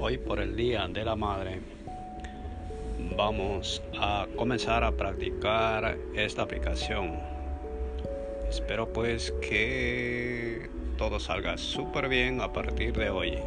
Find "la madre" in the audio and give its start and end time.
1.04-1.60